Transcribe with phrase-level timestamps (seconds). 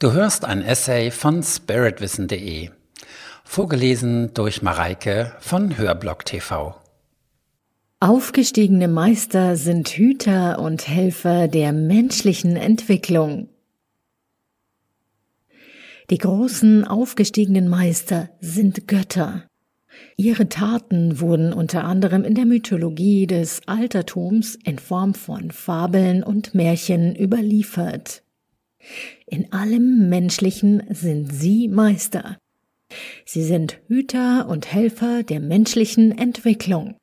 [0.00, 2.70] Du hörst ein Essay von spiritwissen.de,
[3.44, 6.74] vorgelesen durch Mareike von Hörblock TV.
[8.00, 13.50] Aufgestiegene Meister sind Hüter und Helfer der menschlichen Entwicklung.
[16.08, 19.44] Die großen aufgestiegenen Meister sind Götter.
[20.16, 26.54] Ihre Taten wurden unter anderem in der Mythologie des Altertums in Form von Fabeln und
[26.54, 28.22] Märchen überliefert.
[29.26, 32.38] In allem Menschlichen sind sie Meister.
[33.24, 36.96] Sie sind Hüter und Helfer der menschlichen Entwicklung.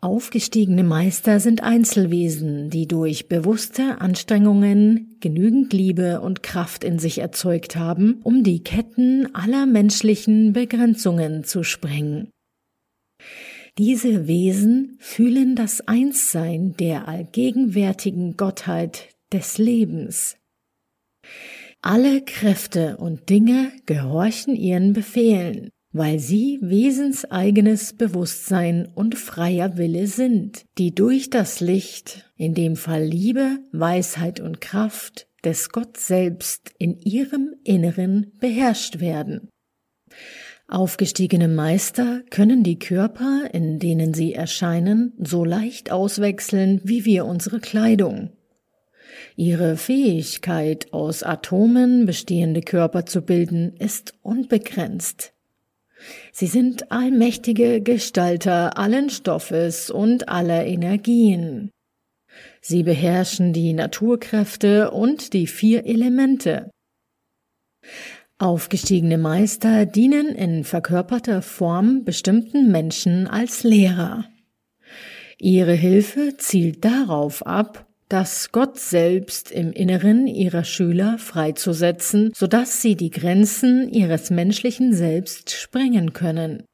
[0.00, 7.76] Aufgestiegene Meister sind Einzelwesen, die durch bewusste Anstrengungen genügend Liebe und Kraft in sich erzeugt
[7.76, 12.28] haben, um die Ketten aller menschlichen Begrenzungen zu sprengen.
[13.78, 20.36] Diese Wesen fühlen das Einssein der allgegenwärtigen Gottheit des Lebens.
[21.82, 30.64] Alle Kräfte und Dinge gehorchen ihren Befehlen, weil sie wesenseigenes Bewusstsein und freier Wille sind,
[30.78, 37.00] die durch das Licht, in dem Fall Liebe, Weisheit und Kraft des Gott selbst in
[37.00, 39.48] ihrem Inneren beherrscht werden.
[40.68, 47.60] Aufgestiegene Meister können die Körper, in denen sie erscheinen, so leicht auswechseln wie wir unsere
[47.60, 48.35] Kleidung.
[49.36, 55.32] Ihre Fähigkeit, aus Atomen bestehende Körper zu bilden, ist unbegrenzt.
[56.32, 61.70] Sie sind allmächtige Gestalter allen Stoffes und aller Energien.
[62.60, 66.70] Sie beherrschen die Naturkräfte und die vier Elemente.
[68.38, 74.26] Aufgestiegene Meister dienen in verkörperter Form bestimmten Menschen als Lehrer.
[75.38, 82.96] Ihre Hilfe zielt darauf ab, das Gott selbst im Inneren ihrer Schüler freizusetzen, sodass sie
[82.96, 86.64] die Grenzen ihres menschlichen Selbst sprengen können.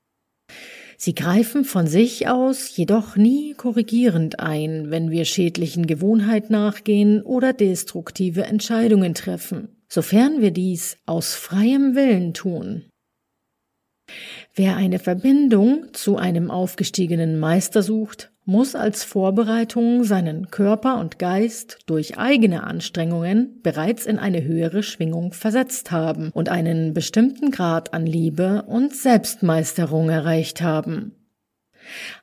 [0.99, 7.53] Sie greifen von sich aus jedoch nie korrigierend ein, wenn wir schädlichen Gewohnheiten nachgehen oder
[7.53, 12.85] destruktive Entscheidungen treffen, sofern wir dies aus freiem Willen tun.
[14.55, 21.79] Wer eine Verbindung zu einem aufgestiegenen Meister sucht, muss als Vorbereitung seinen Körper und Geist
[21.87, 28.05] durch eigene Anstrengungen bereits in eine höhere Schwingung versetzt haben und einen bestimmten Grad an
[28.05, 31.15] Liebe und Selbstmeisterung erreicht haben.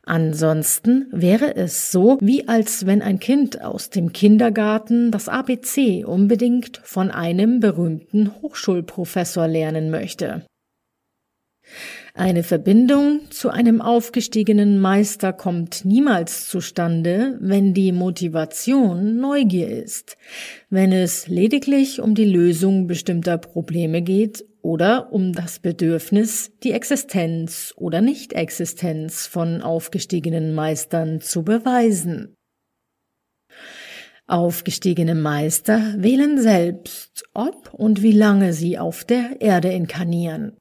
[0.03, 6.81] Ansonsten wäre es so, wie als wenn ein Kind aus dem Kindergarten das ABC unbedingt
[6.83, 10.45] von einem berühmten Hochschulprofessor lernen möchte.
[12.13, 20.17] Eine Verbindung zu einem aufgestiegenen Meister kommt niemals zustande, wenn die Motivation Neugier ist,
[20.69, 27.73] wenn es lediglich um die Lösung bestimmter Probleme geht oder um das Bedürfnis, die Existenz
[27.77, 32.35] oder Nichtexistenz von aufgestiegenen Meistern zu beweisen.
[34.27, 40.57] Aufgestiegene Meister wählen selbst, ob und wie lange sie auf der Erde inkarnieren.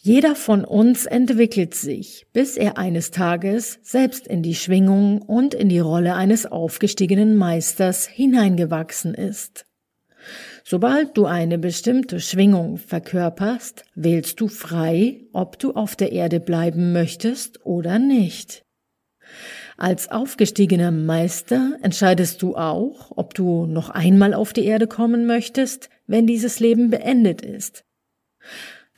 [0.00, 5.68] Jeder von uns entwickelt sich, bis er eines Tages selbst in die Schwingung und in
[5.68, 9.66] die Rolle eines aufgestiegenen Meisters hineingewachsen ist.
[10.62, 16.92] Sobald du eine bestimmte Schwingung verkörperst, wählst du frei, ob du auf der Erde bleiben
[16.92, 18.62] möchtest oder nicht.
[19.76, 25.88] Als aufgestiegener Meister entscheidest du auch, ob du noch einmal auf die Erde kommen möchtest,
[26.06, 27.84] wenn dieses Leben beendet ist.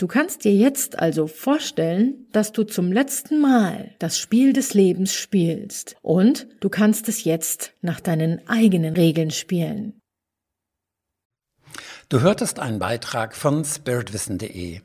[0.00, 5.12] Du kannst dir jetzt also vorstellen, dass du zum letzten Mal das Spiel des Lebens
[5.12, 10.00] spielst und du kannst es jetzt nach deinen eigenen Regeln spielen.
[12.08, 14.80] Du hörtest einen Beitrag von spiritwissen.de.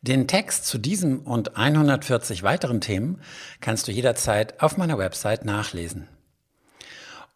[0.00, 3.20] Den Text zu diesem und 140 weiteren Themen
[3.60, 6.06] kannst du jederzeit auf meiner Website nachlesen.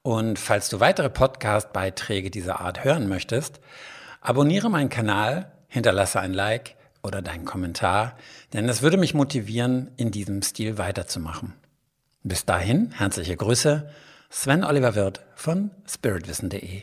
[0.02, 3.58] Und falls du weitere Podcast-Beiträge dieser Art hören möchtest,
[4.20, 8.16] abonniere meinen Kanal, hinterlasse ein Like oder deinen Kommentar,
[8.52, 11.52] denn es würde mich motivieren, in diesem Stil weiterzumachen.
[12.22, 13.88] Bis dahin, herzliche Grüße,
[14.30, 16.82] Sven Oliver Wirth von spiritwissen.de.